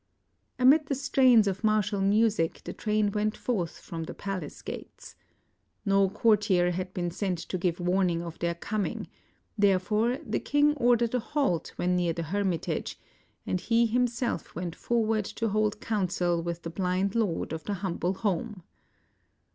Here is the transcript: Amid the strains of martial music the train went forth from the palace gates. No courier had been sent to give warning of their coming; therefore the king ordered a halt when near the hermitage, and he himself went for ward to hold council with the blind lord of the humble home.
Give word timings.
Amid 0.57 0.87
the 0.87 0.95
strains 0.95 1.45
of 1.47 1.63
martial 1.63 2.01
music 2.01 2.63
the 2.63 2.73
train 2.73 3.11
went 3.11 3.37
forth 3.37 3.79
from 3.79 4.05
the 4.05 4.15
palace 4.15 4.63
gates. 4.63 5.15
No 5.85 6.09
courier 6.09 6.71
had 6.71 6.91
been 6.91 7.11
sent 7.11 7.37
to 7.37 7.57
give 7.59 7.79
warning 7.79 8.23
of 8.23 8.39
their 8.39 8.55
coming; 8.55 9.07
therefore 9.59 10.17
the 10.25 10.39
king 10.39 10.73
ordered 10.73 11.13
a 11.13 11.19
halt 11.19 11.73
when 11.75 11.95
near 11.97 12.13
the 12.13 12.23
hermitage, 12.23 12.99
and 13.45 13.61
he 13.61 13.85
himself 13.85 14.55
went 14.55 14.75
for 14.75 15.05
ward 15.05 15.25
to 15.25 15.49
hold 15.49 15.79
council 15.79 16.41
with 16.41 16.63
the 16.63 16.71
blind 16.71 17.13
lord 17.13 17.53
of 17.53 17.63
the 17.65 17.75
humble 17.75 18.15
home. 18.15 18.63